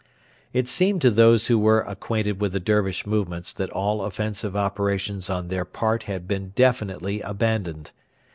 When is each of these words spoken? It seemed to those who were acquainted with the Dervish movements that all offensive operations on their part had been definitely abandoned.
It 0.51 0.67
seemed 0.67 0.99
to 1.03 1.11
those 1.11 1.45
who 1.45 1.59
were 1.59 1.81
acquainted 1.81 2.41
with 2.41 2.53
the 2.53 2.59
Dervish 2.59 3.05
movements 3.05 3.53
that 3.53 3.69
all 3.69 4.01
offensive 4.03 4.55
operations 4.55 5.29
on 5.29 5.49
their 5.49 5.63
part 5.63 6.01
had 6.09 6.27
been 6.27 6.53
definitely 6.55 7.21
abandoned. 7.21 7.91